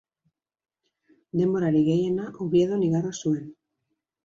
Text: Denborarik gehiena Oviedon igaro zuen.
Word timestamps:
Denborarik 1.41 1.85
gehiena 1.91 2.27
Oviedon 2.47 2.89
igaro 2.91 3.15
zuen. 3.21 3.49